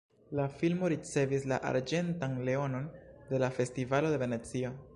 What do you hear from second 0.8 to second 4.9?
ricevis la arĝentan leonon de la festivalo de Venecio.